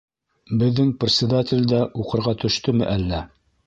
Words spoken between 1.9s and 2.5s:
уҡырға